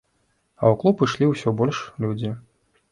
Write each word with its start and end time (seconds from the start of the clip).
А 0.61 0.71
ў 0.71 0.73
клуб 0.83 1.03
ішлі 1.09 1.29
ўсё 1.33 1.49
больш 1.61 1.85
людзі. 2.07 2.37